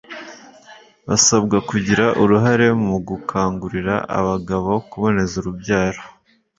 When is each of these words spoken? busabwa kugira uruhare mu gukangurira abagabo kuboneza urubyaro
busabwa 1.07 1.57
kugira 1.69 2.05
uruhare 2.21 2.67
mu 2.85 2.95
gukangurira 3.07 3.95
abagabo 4.19 4.71
kuboneza 4.89 5.33
urubyaro 5.41 6.01